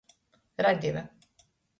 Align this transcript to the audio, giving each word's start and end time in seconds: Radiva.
Radiva. 0.65 1.03